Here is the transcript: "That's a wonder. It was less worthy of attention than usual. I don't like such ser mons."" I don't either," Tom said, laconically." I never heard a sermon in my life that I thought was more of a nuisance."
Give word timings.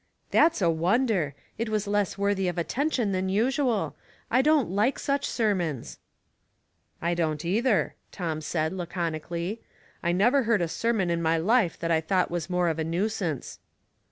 "That's 0.37 0.63
a 0.63 0.69
wonder. 0.71 1.35
It 1.59 1.69
was 1.69 1.85
less 1.85 2.17
worthy 2.17 2.47
of 2.47 2.57
attention 2.57 3.11
than 3.11 3.29
usual. 3.29 3.95
I 4.31 4.41
don't 4.41 4.71
like 4.71 4.97
such 4.97 5.27
ser 5.27 5.53
mons."" 5.53 5.99
I 7.03 7.13
don't 7.13 7.45
either," 7.45 7.93
Tom 8.11 8.41
said, 8.41 8.73
laconically." 8.73 9.61
I 10.03 10.11
never 10.11 10.41
heard 10.41 10.63
a 10.63 10.67
sermon 10.67 11.11
in 11.11 11.21
my 11.21 11.37
life 11.37 11.77
that 11.77 11.91
I 11.91 12.01
thought 12.01 12.31
was 12.31 12.49
more 12.49 12.67
of 12.67 12.79
a 12.79 12.83
nuisance." 12.83 13.59